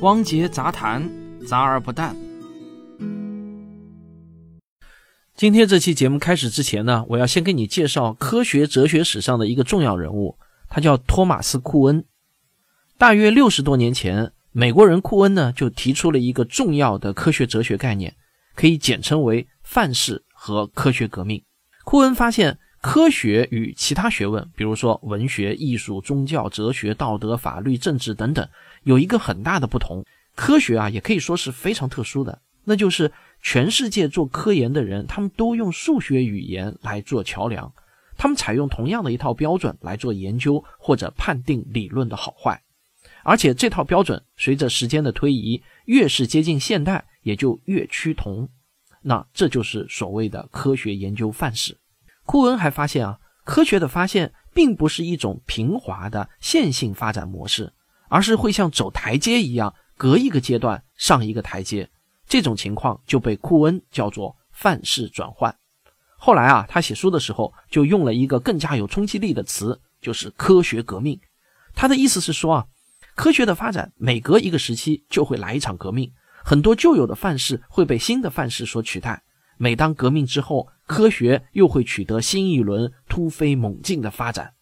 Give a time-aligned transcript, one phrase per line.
[0.00, 1.10] 汪杰杂谈，
[1.44, 2.14] 杂而不淡。
[5.34, 10.38] 今天这期节目开始之前呢，我要先给你介绍科学哲学史上的一个重要人物，
[10.68, 12.04] 他叫托马斯·库恩。
[12.96, 18.14] 大约六十多年前，美国人库恩呢就提出了一个重要的科学哲学概念，
[18.54, 21.42] 可以简称为范式和科学革命。
[21.84, 22.58] 库恩发现。
[22.80, 28.48] 科学与其他学问，比如说文学、艺术、宗教、哲学、道德、法律、政治等等，
[28.84, 30.04] 有一个很大的不同。
[30.36, 33.10] 科学啊，也可以说是非常特殊的，那就是
[33.42, 37.72] 全世界做科研的人，他们都用数学语言来做桥梁，
[38.16, 42.62] 他们采用同样的一套标准来做研究或者判定理论的好坏，
[43.24, 48.48] 而且这套标准随着时间的推移，越是接近现代，也就越趋同。
[49.02, 51.76] 那这就是所谓的科学研究范式。
[52.28, 57.72] 库恩还发现啊，科学的发现并不是一种平滑的线性发展模式，
[58.10, 61.88] 而是会像走台阶一样，隔一个阶段上一个台阶。
[62.26, 65.56] 这种情况就被库恩叫做范式转换。
[66.18, 71.18] 后来啊，他写书的时候就用了一个更加有冲击力的词，就是科学革命。
[71.74, 72.66] 他的意思是说啊，
[73.14, 76.12] 科学的发展每隔一个时期就会来一场革命，
[76.44, 79.22] 很多旧有的范式会被新的范式所取代。
[79.56, 84.54] 每当革命之后，科学又会取得新一轮突飞猛进的发展。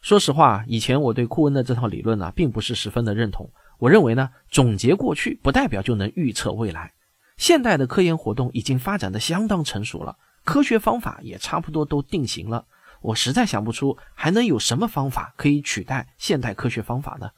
[0.00, 3.50] 说实话，以前我对库恩的这套理论呢，并不是十分的认同。
[3.78, 6.92] 我认为呢，总结过去不代表就能预测未来。
[7.36, 12.66] 现代的科研活动已经发展的相当成熟了，科学方法也差不多都定型了。
[13.00, 17.30] 我实在想不出还能有什么方法可以取代现代科学方法呢？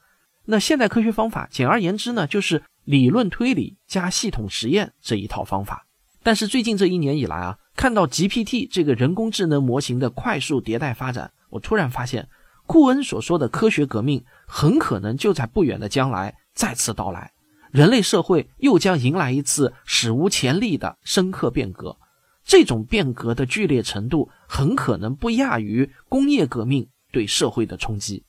[0.45, 5.87] 那现代科学方法，简而言之呢，就是理论推理加系统实验这一套方法。
[6.23, 12.29] 但是最近这一年以来啊，看到 GPT 这个人工智能模型的快速迭代发展，我突然发现，
[12.67, 17.31] 库恩所说的科学革命很可能就在不远的将来再次到来，
[17.71, 21.97] 人类社会又将迎来一次史无前例的深刻变革。
[22.45, 28.23] 这种变革的剧烈程度很可能不亚于工业革命对社会的冲击。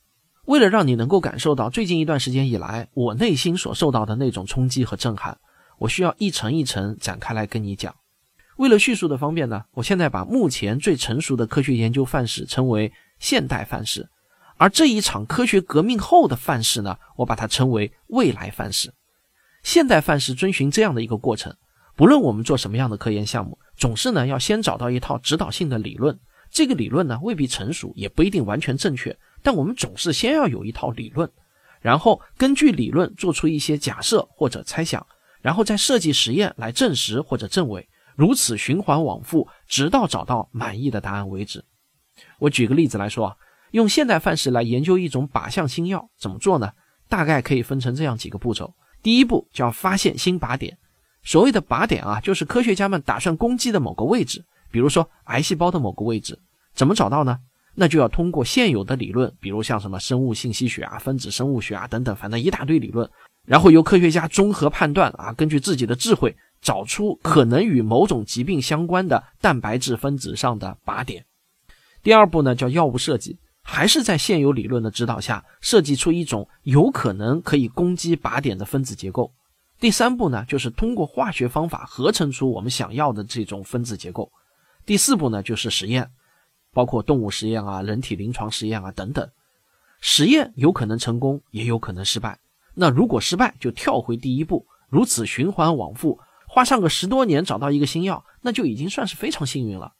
[0.45, 5.37] 为了让你能够感受到最近一段时间以来我内心所受到的那种冲击和震撼。
[5.77, 7.93] 我需要一层一层展开来跟你讲。
[8.57, 14.07] 为了叙述的方便呢，我现在把目前最成熟的科学研究范式称为现代范式，
[14.57, 18.93] 而这一场科学革命后的范式呢，我把它称为未来范式。
[19.63, 21.55] 现代范式遵循这样的一个过程：
[21.95, 26.17] 不论我们做什么样的科研项目，总是呢要先找到一套指导性的理论。
[26.51, 31.27] 这个理论呢未必成熟，也不一定完全正确，但我们总是先要有一套理论，
[31.81, 35.05] 然后根据理论做出一些假设或者猜想。
[35.41, 41.63] 然后再设计实验来证实或者证伪，如此循环往复，直到找到满意的答案为止。
[42.39, 43.35] 我举个例子来说啊，
[43.71, 46.71] 用现代范式来研究一种靶向新药，怎么做呢？
[47.09, 48.73] 大概可以分成这样几个步骤。
[49.01, 50.77] 第一步叫发现新靶点。
[51.23, 56.37] 所谓的靶点啊，就是科学家们打算攻击的某个位置，比如说癌细胞的某个位置。
[56.73, 57.37] 怎么找到呢？
[57.75, 63.09] 那就要通过现有的理论，比如像什么生物信息学啊、分子生物学啊等等，反正一大堆理论。
[63.47, 71.25] 然后由科学家综合判断啊，根据自己的智慧找出可能与某种疾病相关的蛋白质分子上的靶点。
[72.01, 79.31] 第二步呢叫药物设计，还是在现有理论的指导下设计出一种有可能可以攻击靶点的分子结构。
[79.79, 84.31] 第三步呢就是通过化学方法合成出我们想要的这种分子结构。
[84.85, 86.09] 第四步呢就是实验，
[86.73, 89.29] 包括动物实验啊、人体临床实验啊等等。
[89.99, 92.39] 实验有可能成功，也有可能失败。
[92.73, 96.19] 那如果失败，就跳回第一步，如此循环往复，
[96.53, 99.93] 花上个十多年找到一个新药，那就已经算是非常幸运了。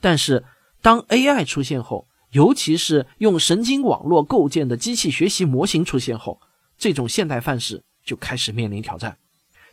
[0.00, 0.44] 但是，
[0.82, 6.40] 当 AI 出现后，尤其是用神经网络构建的机器学习模型出现后，
[6.76, 9.16] 这种现代范式就开始面临挑战。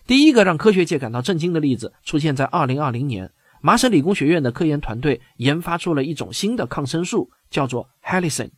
[0.06, 8.52] 第一个让科学界感到震惊的例子出现在2020年，麻省理工学院的科研团队研发出了一种新的抗生素，叫做 Helison。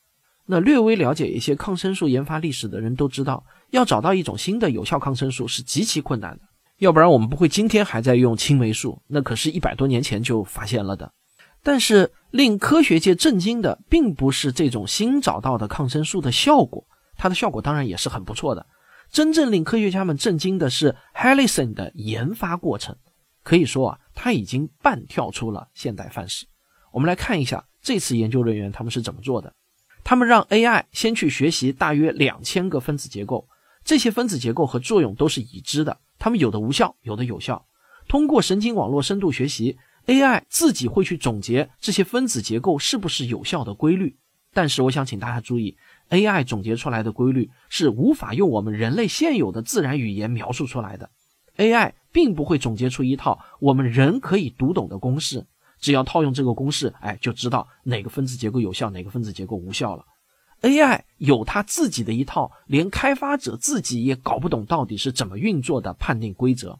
[0.48, 3.46] 那略微了解一些抗生素研发历史的人都知道。
[3.72, 6.44] 要找到一种新的有效抗生素是极其困难的，
[6.78, 11.12] 要不然我们不会今天还在用青霉素，那可是一百多年前就发现了的。
[11.64, 16.86] 但是令科学界震惊的，并不是这种新找到的抗生素的效果，
[17.18, 18.66] 它的效果当然也是很不错的。
[19.10, 22.96] 真正令科学家们震惊的是 Helison 的研发过程，
[23.42, 26.46] 可以说啊，它已经半跳出了现代范式。
[26.92, 29.54] 我们来看一下这次研究人员他们是怎么做的，
[30.04, 33.48] 他们让 AI 先去学习大约两千个分子结构。
[33.84, 37.66] 这些分子结构和作用都是已知的，它们有的无效，有的有效。
[38.08, 44.18] 通过神经网络深度学习，AI 自己会去总结这些分子结构是不是有效的规律。
[44.54, 45.76] 但是，我想请大家注意
[46.12, 51.10] AI 总结出来的规律是无法用我们人类现有的自然语言描述出来的。
[51.58, 55.46] AI 并不会总结出一套我们人可以读懂的公式，
[55.80, 60.06] 只要套用这个公式，哎，就知道哪个分子结构有效，哪个分子结构无效了。
[60.62, 66.80] AI 有它自己的一套，连开发者自己也搞不懂到底是怎么运作的判定规则。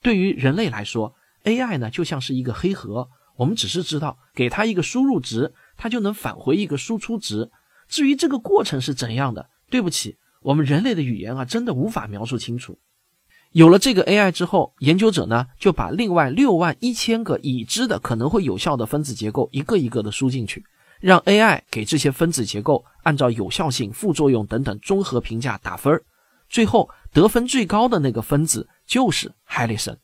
[0.00, 1.14] 对于人类来说
[1.44, 7.50] ，AI 呢就像是一个黑盒，我们只是知道给它一个输入值，它就能返回一个输出值。
[7.88, 12.78] 至于这个过程是怎样的，对不起，我们人类的语言啊，真的无法描述清楚。
[13.52, 20.64] 有了这个 AI 之后，研究者呢就把另外六万一千个已知的可能会有效的分子结构一个一个的输进去，
[21.00, 26.02] 让 AI 给这些分子结构按照有效性、副作用等等综合评价打分
[26.48, 29.96] 最后得分最高的那个分子就是 Helison。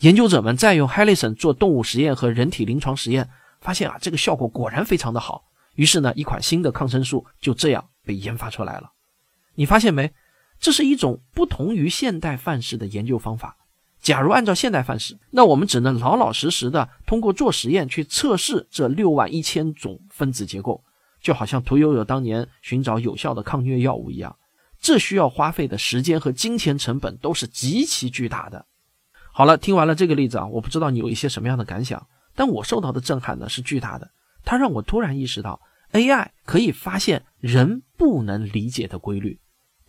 [0.00, 3.28] 研究者们再用 Helison 做动物实验和人体临床实验，
[3.60, 5.44] 发现啊这个效果果然非常的好。
[5.74, 8.92] 于是呢，一款新的抗生素就这样被研发出来了。
[9.54, 10.12] 你发现没？
[10.58, 13.56] 这是一种不同于现代范式的研究方法。
[14.00, 20.82] 假如按照现代范式，那我们只能老老实实的通过做实验去测试这六万一千种分子结构，
[21.20, 24.36] 就好像屠呦呦当年寻找有效的抗疟药物一样。
[24.80, 28.64] 这需要花费的时间和金钱成本都是极其巨大的。
[29.32, 34.10] 好了，听完了这个例子啊，我不知道你有一些什么样的感想，但我受到的震撼呢是巨大的。
[34.42, 35.60] 它让我突然意识到
[35.92, 39.38] ，AI 可以发现人不能理解的规律。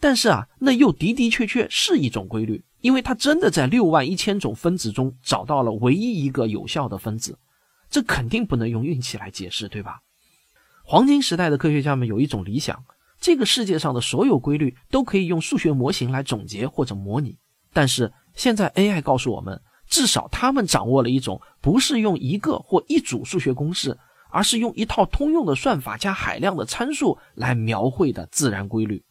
[0.01, 7.37] 但是啊，那又的的确确是一种规律，因为它真的在六万一千种分子中找到了唯一一个有效的分子，
[7.89, 9.99] 这肯定不能用运气来解释，对吧？
[10.83, 12.83] 黄金时代的科学家们有一种理想，
[13.19, 17.37] 这个世界上的所有规律都可以用数学模型来总结或者模拟。
[17.71, 23.97] 但是现在 AI 告诉我们，至少他们掌握了一种不是用一个或一组数学公式，
[24.29, 29.03] 而是用一套通用的算法加海量的参数来描绘的自然规律。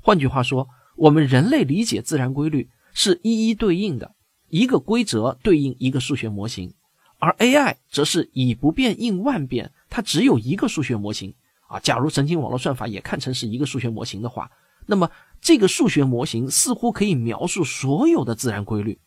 [0.00, 4.14] 换句话说，我们人类理解自然规律是一一对应的，
[4.48, 6.72] 一个规则对应一个数学模型，
[7.18, 11.34] 而 AI 则是以不变应万变，它只有一个数学模型
[11.68, 11.78] 啊。
[11.80, 14.50] 假如神经网络算法也看成是一个数学模型的话，
[14.86, 15.10] 那么
[15.40, 19.00] 这个数学模型似乎可以描述所有的自然规律，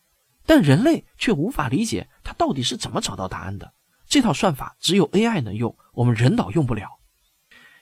[0.46, 3.74] 但人类却无法理解它到底是怎么找到答案的。
[4.08, 6.97] 这套算法只有 AI 能用，我们人脑用不了。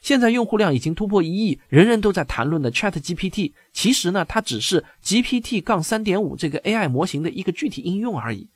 [0.06, 8.48] 现在用户量已经突破一亿，人人都在谈论的 Chat GPT，其实呢，它只是 GPT 杠三点五这个 AI 模型的一个具体应用而已。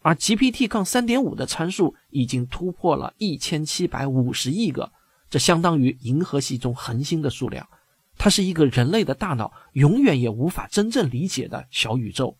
[0.00, 4.90] 而 GPT 杠三点五的参数已经突破了一千七百五十亿个，
[5.30, 7.68] 这相当于银河系中恒星的数量。
[8.18, 12.36] 它是一个人类的大脑永远也无法真正理解的小宇宙。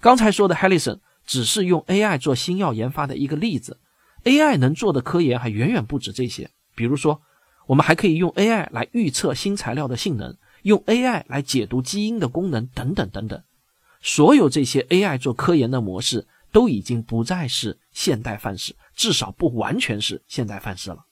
[0.00, 3.80] 刚才说的 Helison 只是用 AI 做新药研发的一个例子
[4.22, 7.20] ，AI 能做的科研还远远不止这些，比如说。
[7.72, 13.42] 我们还可以用 AI 来预测新材料的性能，用 AI 来解读基因的功能，等等等等。
[14.02, 21.06] 所有这些 AI 做科研的模式都已经不再是现代范式，至少不完全是现代范式了。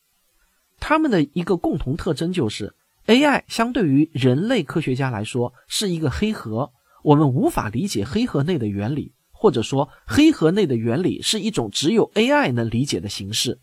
[0.79, 2.75] 它们的一个共同特征就是
[3.07, 6.71] ，AI 相对于人类科学家来说是一个黑盒，
[7.03, 13.61] 我们无法理解黑盒内的原理，或者说黑盒内的原理是一种只有 AI 能理解的形式。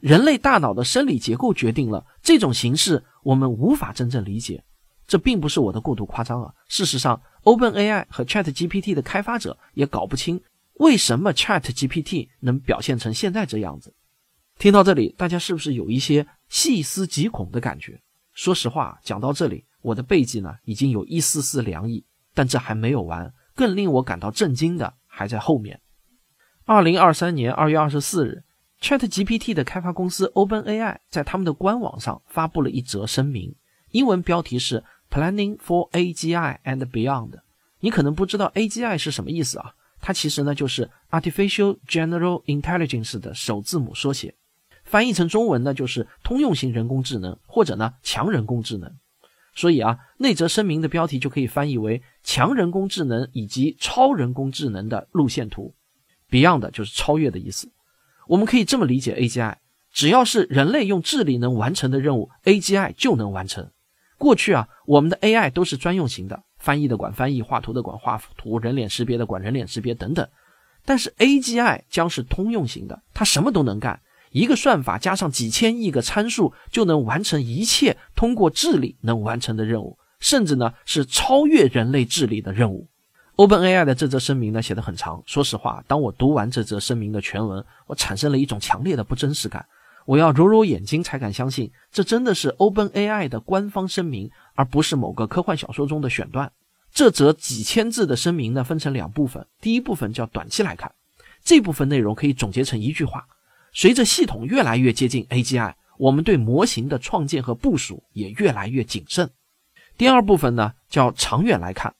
[0.00, 4.64] 人类大脑的生理结构决定了这种形式，我们无法真正理解。
[5.06, 6.52] 这并不是我的过度夸张啊。
[6.68, 10.40] 事实上，OpenAI 和 ChatGPT 的开发者也搞不清
[10.74, 13.94] 为什么 ChatGPT 能表现成现在这样子。
[14.58, 18.00] 听到这里，大家是不是有一些细思极恐的感觉？
[18.34, 22.04] 说实话，讲到这里，我的背脊呢已经有一丝丝凉意。
[22.34, 25.80] 但这还没有完，更令我感到震惊的还在后面。
[26.66, 28.44] 二零二三年二月二十四日。
[28.80, 33.54] ChatGPT 的开发公司 OpenAI 在他们的官网上发布了一则声明，
[33.90, 37.40] 英文标题是 “Planning for AGI and Beyond”。
[37.80, 39.74] 你可能不知道 AGI 是什么意思啊？
[40.00, 44.34] 它其实呢就是 Artificial General Intelligence 的首字母缩写，
[44.84, 48.92] 翻译成中文呢就是通用型人工智能或者呢强人工智能。
[49.54, 55.74] 所以啊，那则声明的标题就可以翻译为“强人工智能以及超人工智能的路线图
[56.30, 57.68] ”，Beyond 就是超越的意思。
[58.28, 59.54] 我们可以这么理解，AGI
[59.92, 63.70] 只要是人类用智力能完成的任务，AGI 就能完成。
[64.18, 70.28] 过去啊，我们的 AI 都是专用型的，翻译的管翻译，画图的管画图，人脸识别的管人脸识别等等。
[70.84, 82.88] 但是 AGI 将是通用型的，它什么都能干，一个算法加上几千亿个参数就能完成一切通过智力能完成的任务，甚至呢是超越人类智力的任务。
[83.38, 85.22] OpenAI 的这则声明呢写的很长。
[85.24, 89.64] 说实话，当我读完这则声明的全文，我产生了一种强烈的不真实感。
[90.06, 96.50] 我要揉揉眼睛才敢相信，这真的是 OpenAI 的官方声明，而不是某个科幻小说中的选段。
[96.92, 99.46] 这则几千字的声明呢，分成两部分。
[99.60, 100.90] 第一部分叫短期来看，
[101.44, 103.24] 这部分内容可以总结成一句话：
[103.72, 109.30] 随着系统越来越接近 AGI，我们对模型的创建和部署也越来越谨慎。
[109.96, 111.94] 第二部分呢，叫长远来看，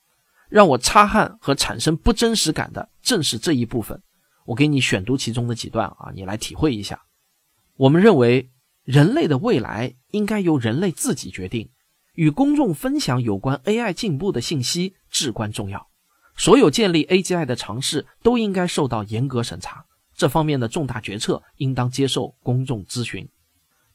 [0.48, 4.02] 让我擦汗和产生不真实感的正是这一部分。
[4.46, 7.02] 我给你选读其中的几段啊，你来体会一下。
[7.76, 8.50] 我们认为，
[8.84, 11.70] 人类的未来应该由人类自己决定。
[12.14, 15.86] 与公众分享有关 AI 进步的信息至关重要。
[16.36, 19.84] 所有建立 AGI 的尝试都应该受到严格审查。
[20.16, 23.28] 这方面的重大决策应当接受公众咨询。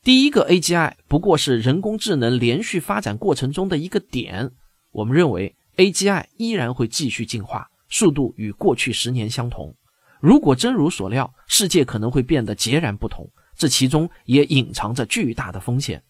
[0.01, 4.51] 第一个 AGI 不过是人工智能连续发展过程中的一个点。
[4.91, 9.75] 我们认为 AGI 依然会继续进化，速度与过去十年相同。
[10.19, 13.29] 如果真如所料，世界可能会变得截然不同。
[13.55, 16.03] 这其中也隐藏着巨大的风险。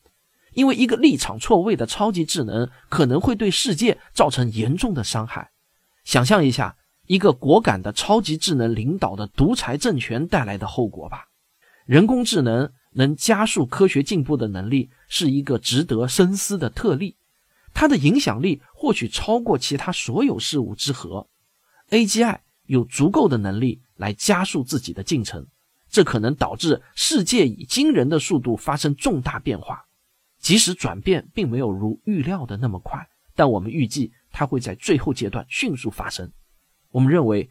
[0.54, 5.52] 因为一个立场错位的超级智能可能会对世界造成严重的伤害。
[6.04, 6.78] 想象一下，
[7.08, 11.26] 一个果敢的超级智能领导的独裁政权带来的后果吧。
[11.86, 17.18] 人工智能能加速科学进步的能力是一个值得深思的特例，
[17.74, 21.28] 它的影响力或许超过其他所有事物之和。
[21.90, 25.46] AGI 有足够的能力来加速自己的进程，
[25.90, 29.86] 这可能导致世界以惊人的速度发生重大变化。
[30.40, 36.32] 即使转变并没有如预料的那么快，但我们预计它会在最后阶段迅速发生。
[36.92, 37.50] 我们认为，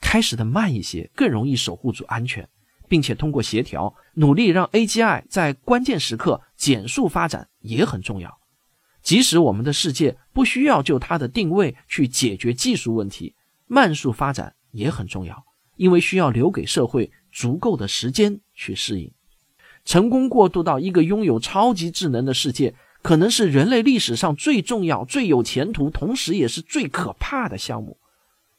[0.00, 2.48] 开始的慢一些更容易守护住安全，
[2.88, 8.38] 并且通过协调努力让 AGI 在关键时刻减速发展也很重要。
[9.04, 13.34] 即使我们的世界不需要就它的定位去解决技术问题，
[13.66, 15.44] 慢速发展也很重要，
[15.76, 19.12] 因为需要留给社会足够的时间去适应。
[19.84, 27.98] 成功过渡到一个拥有超级智能的世界，可能是人类历史上最重要、最有前途，同时也是最可怕的项目。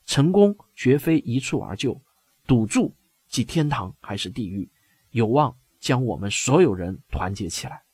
[0.05, 1.99] 成功绝非一蹴而就，
[2.45, 2.93] 赌注
[3.27, 4.69] 即天堂还是地狱，
[5.09, 7.84] 有望将我们所有人团结起来。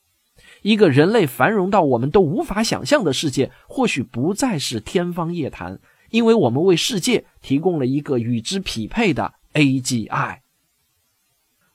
[0.62, 10.40] 一个人类繁荣到我们都无法想象的世界，或许不再是天方夜谭，因为我们为世界提供了一个与之匹配的 AGI。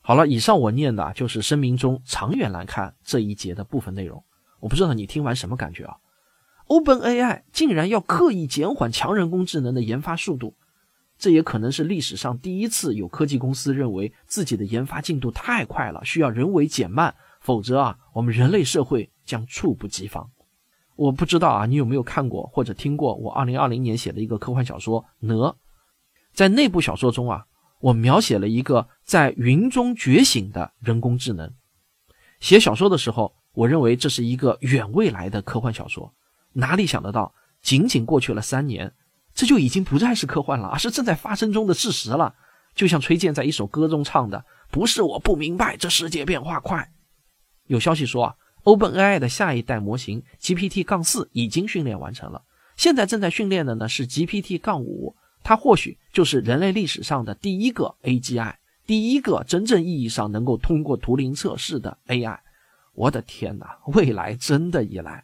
[0.01, 4.23] 好了，以上我念的就是声明中长远来看这一节的部分内容。
[4.61, 5.97] 我不知道你听完什么感觉啊
[6.67, 10.55] ？OpenAI 竟然要刻意减缓强人工智能的研发速度，
[11.19, 20.29] 这也可能是历史上第一次有科技公司认为自己的研发进度太快了，需要人为减慢，否则啊，我们人类社会将猝不及防。
[20.95, 25.33] 我不知道啊，你有没有看过或者听过我2020年写的一个科幻小说《哪》？
[26.33, 27.45] 在那部小说中啊。
[27.79, 31.53] 我描写了一个在云中觉醒的人工智能。
[32.39, 36.11] 写小说的时候，我认为这是一个远未来的科幻小说，
[36.53, 38.91] 哪里想得到，仅仅过去了三年，
[39.35, 42.33] 这就已经不再是科幻了，而是正在发生中的事实了。
[42.73, 46.91] 就像崔健在一首歌中唱的：“不是我不明白，这世界变化快。”
[47.67, 52.43] 有消息说啊，OpenAI 的下一代模型 GPT- 杠四已经训练完成了，
[52.75, 55.15] 现在正在训练的呢是 GPT- 杠五。
[55.43, 58.55] 它或许就是人类历史上的第一个 AGI，
[58.85, 62.37] 第一个真正意义上能够通过图灵测试的 AI。
[62.93, 65.23] 我的天哪，未来真的已来！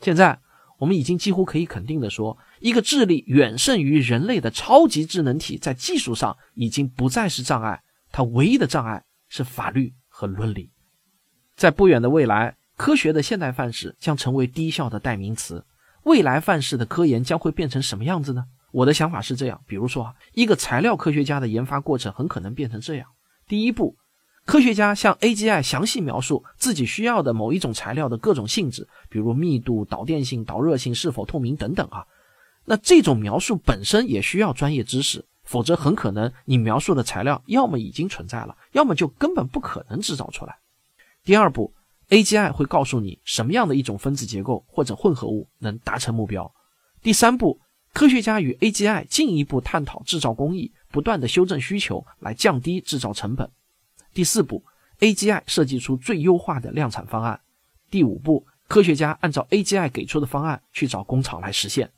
[0.00, 0.38] 现在
[0.78, 10.70] 我们已经几乎可以肯定的说，一个智力远胜于人类的超级智能体，在技术上已经不再是障碍，它唯一的障碍是法律和伦理。
[11.56, 15.64] 在不远的未来，科学的现代范式将成为低效的代名词。
[16.02, 18.44] 未来范式的科研将会变成什么样子呢？
[18.72, 23.08] 我的想法是这样，比如说啊，一个材料科学家的研发过程很可能变成这样：
[23.48, 23.96] 第一步，
[24.44, 32.04] 科学家向 AGI 详细描述自己需要的某一种材料的各种性质，比如密度、导电性、导热性、是否透明等等啊。
[32.66, 40.58] 那这种描述本身也需要专业知识，否则很可能你描述的材料要么已经存在了，要么就根本不可能制造出来。
[41.26, 41.74] 第二步
[42.08, 46.50] ，AGI 会告诉你什么样的一种分子结构或者混合物能达成目标。
[47.02, 47.60] 第三步。
[47.92, 53.50] 科学家与 AGI 进一步探讨制造工艺，不断的修正需求来降低制造成本。
[54.12, 54.62] 第四步
[55.00, 57.40] ，AGI 设计出最优化的量产方案。
[57.90, 61.90] 第五步，科学家按照 AGI 给出的方案去找工厂来实现。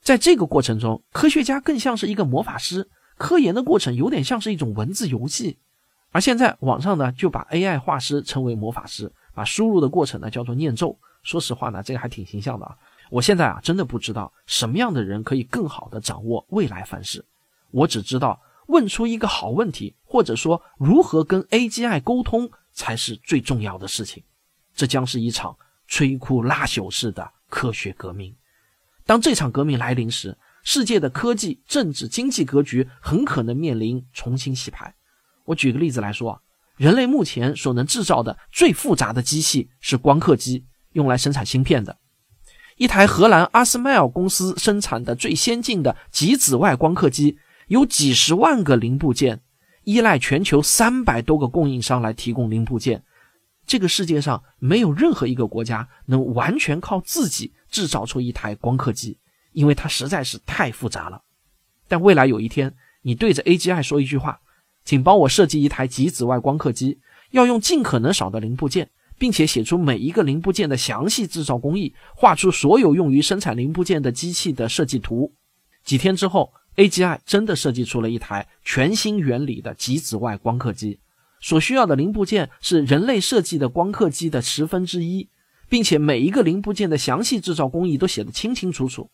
[0.00, 2.88] 在这个过程中，科学家更像是一个魔法师，
[3.18, 5.58] 科研的过程有点像是一种文字游戏。
[6.10, 10.98] 而现在网上呢，就把 AI 画师称为魔法师，把输入的过程呢叫做念咒。
[11.22, 12.76] 说实话呢，这个还挺形象的啊。
[13.10, 17.24] 我现在啊，真的不知道什么样的人可以更好的掌握未来范式。
[17.70, 24.22] 我只知道问出一个好问题，或者说如何跟 AGI 沟通，才是最重要的事情。
[24.74, 25.56] 这将是一场
[25.88, 28.34] 摧枯拉朽式的科学革命。
[29.04, 34.94] 当这场革命来临时，世界的科技、政治、经济格局很可能面临重新洗牌。
[35.48, 36.40] 我举个例子来说，
[36.76, 41.98] 人类目前所能制造的最复杂的机器是光刻机，用来生产芯片的。
[42.76, 47.38] 一台荷兰阿斯麦尔公司生产的最先进的极紫外光刻机，
[47.68, 49.40] 有几十万个零部件，
[49.84, 53.02] 依赖全球三百多个供应商来提供零部件。
[53.66, 59.18] 这个世界上没有任何一个国家能完全靠自己制造出一台光刻机。
[59.52, 61.22] 因为它实在是太复杂了，
[61.88, 64.38] 但未来有一天，你对着 AGI 说一句话，
[64.88, 66.98] 请帮我设计一台极紫外光刻机，
[67.32, 75.30] 要用尽可能少的零部件，并且写出每一个零部件的详细制造工艺，画出所有用于生产零部件的机器的设计图。
[75.84, 80.98] 几天之后，AGI 真的设计出了一台全新原理的极紫外光刻机，
[81.38, 85.28] 所需要的零部件是人类设计的光刻机的十分之一，
[85.68, 89.10] 并且每一个零部件的详细制造工艺都写得清清楚楚。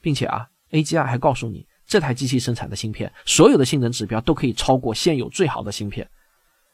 [0.00, 6.04] 并且啊，AGI 还告诉你，这台机器生产的芯片，所有的性能指标都可以超过现有最好的芯片。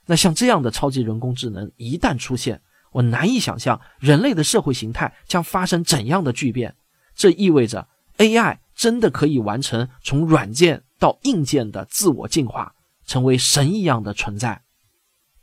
[0.07, 2.59] 那像这样的超级人工智能一旦出现，
[2.91, 6.75] 我难以想象人类的社会形态将发生怎样的巨变。
[7.15, 7.87] 这意味着
[8.17, 12.73] AI 真的可以完成从软件到硬件的自我进化，
[13.05, 14.63] 成为神一样的存在。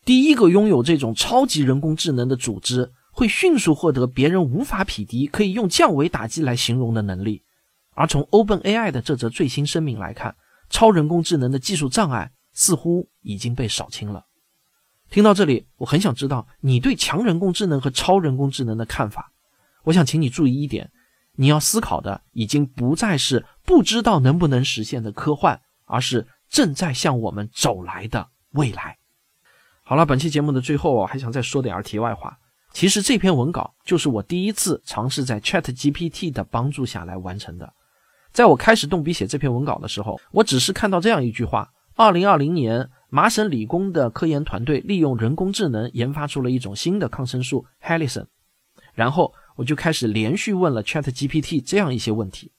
[0.03, 7.43] 第一个拥有这种超级人工智能的组织，会迅速获得别人无法匹敌、可以用降维打击来形容的能力。
[7.97, 10.35] 而从 OpenAI 的这则最新声明来看，
[10.69, 14.23] 超人工智能的技术障碍似乎已经被扫清了。
[15.09, 19.31] 听到这里，我很想知道你对强人工智能和超人工智能的看法。
[19.83, 20.91] 我想请你注意一点，
[21.37, 28.95] 你要思考的已经不再是不知道能不能实现的科幻，而是正在向我们走来的未来。
[29.81, 32.37] 好了，本期节目的最后，我还想再说点儿题外话。
[32.73, 37.73] 其实这篇文稿就是我第一次尝试在 ChatGPT 的帮助下来完成的。
[38.37, 48.27] 在我开始动笔写这篇文稿的时候，我只是看到这样一句话：二零二零年，麻省理工的科研团队利用人工智能研发出了一种新的抗生素 Halison。
[48.93, 52.51] 然后我就开始连续问了 ChatGPT 这样一些问题：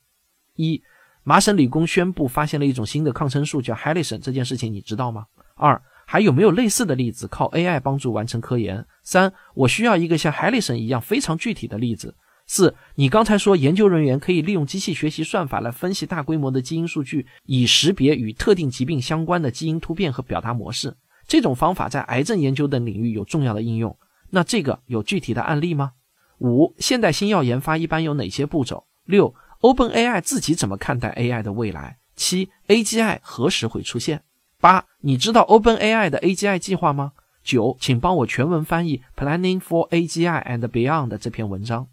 [0.57, 0.83] 一、
[1.23, 5.27] 麻省理工宣布发现了一种新的抗生素叫 Halison，这件事情你知道吗？
[5.55, 8.85] 二、还有没有类似的例子靠 AI 帮助完成科研？
[9.05, 12.17] 三、我需要一个像 Halison 一样非常具体的例子。
[12.51, 20.97] 四，你刚才说研究人员可以利用机器学习算法来分析大规模的基因数据，以识别与特定疾病相关的基因突变和表达模式。
[21.27, 23.95] 这种方法在癌症研究等领域有重要的应用。
[24.31, 25.93] 那这个有具体的案例吗？
[26.39, 28.87] 五，现代新药研发一般有哪些步骤？
[29.05, 31.99] 六，OpenAI 自己怎么看待 AI 的未来？
[32.17, 34.23] 七，AGI 何时会出现？
[34.59, 37.13] 八，你知道 OpenAI 的 AGI 计划吗？
[37.45, 41.89] 九，请帮我全文翻译 Planning for AGI and Beyond 这篇文章。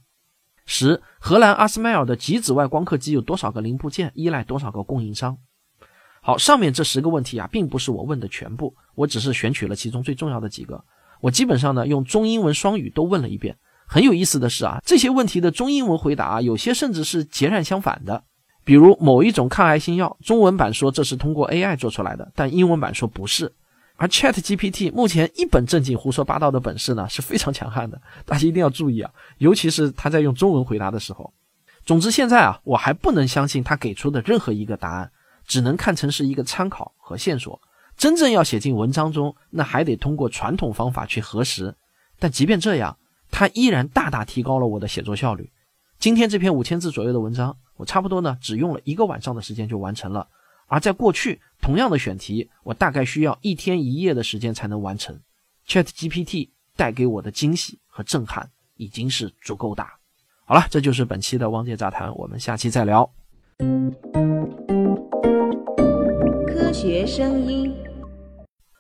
[0.66, 4.12] 十，荷兰阿斯麦尔的极紫外光刻机有多少个零部件？
[4.16, 5.38] 依赖多少个供应商？
[6.22, 10.84] 好，上面这十个问题啊，并不是我问的全部，我只是选取了其中最重要的几个。
[11.22, 13.56] 我基本上呢，用中英文双语都问了一遍。
[13.88, 18.24] 很有意思的是啊，这些问题的中英文回答，有些甚至是截然相反的。
[18.64, 23.54] 比如某一种抗癌新药，中文版说这是通过 AI 做出来的，但英文版说不是。
[23.98, 31.34] 而 Chat GPT 目前一本正经胡说八道的本事呢是非常强悍的， 大家一定要注意啊，尤其是他在用中文回答的时候。
[31.86, 35.12] 总之，现在啊，我还不能相信他给出的任何一个答案，
[35.46, 37.62] 只能看成是一个参考和线索。
[37.96, 41.74] 真正要写进文章中，那还得通过传统方法去核实。
[42.20, 42.98] 但即便这样，
[43.32, 45.50] 它依然大大提高了我的写作效率。
[46.00, 50.28] 今天这篇五千字左右的文章，我差不多呢只用了一个晚上的时间就完成了。
[50.68, 55.20] 而在过去，同样的选题，我大概需要一天一夜的时间才能完成。
[55.68, 59.94] Chat GPT 带给我的惊喜和震撼已经是足够大。
[60.46, 63.10] 好了，这就是本期的汪界杂谈，我们下期再聊。
[66.48, 67.74] 科学声音，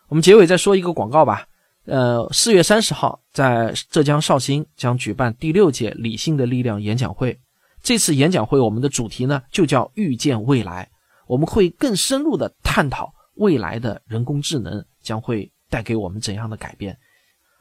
[0.08, 1.48] 我们结尾再说一个广告吧。
[1.86, 7.40] 呃，四月三十号在浙江绍兴将举办第六届理性的力量演讲会。
[7.82, 10.90] 这次演讲会我们的主题呢就叫预见未来。
[11.28, 16.98] 我们会更深入的探讨未来的人工智能将会带给我们怎样的改变，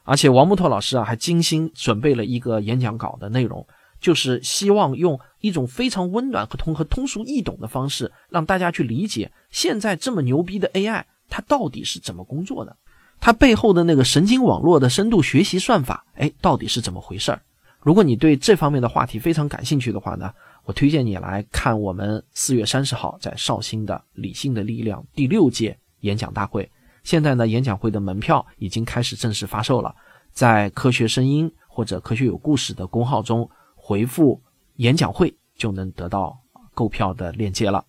[0.05, 3.66] 而且王木头老师啊还精心准备了一个演讲稿的内容，
[4.00, 12.77] 就是希望用一种非常温暖和通和通俗易懂的方式，让大家去理解现在这么牛逼的 AI 它到底是怎么工作的，
[13.18, 17.40] 它背后的那个神经网络的深度学习算法，哎，到底是怎么回事儿？
[17.81, 20.33] 如果你对这方面的话题非常感兴趣的话呢？
[20.64, 26.70] 我推荐你来看我们四月三十号在绍兴的“理性的力量”第六届演讲大会，
[27.03, 29.94] 现在呢，演讲会的门票已经开始正式发售了，
[30.33, 34.40] 在科学声音或者科学有故事的公号中回复
[34.77, 36.38] “演讲会”就能得到
[36.72, 37.85] 购票的链接了。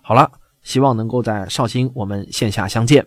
[0.00, 0.30] 好了，
[0.62, 3.04] 希望能够在绍兴我们线下相见。